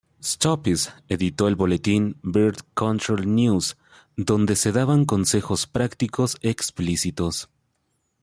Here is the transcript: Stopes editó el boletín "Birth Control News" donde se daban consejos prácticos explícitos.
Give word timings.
Stopes 0.23 0.91
editó 1.09 1.47
el 1.47 1.55
boletín 1.55 2.17
"Birth 2.23 2.61
Control 2.73 3.35
News" 3.35 3.77
donde 4.17 4.55
se 4.55 4.71
daban 4.71 5.05
consejos 5.05 5.67
prácticos 5.67 6.37
explícitos. 6.41 7.49